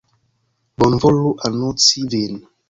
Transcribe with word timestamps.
Bonvolu 0.83 1.35
anonci 1.51 2.07
vin. 2.15 2.43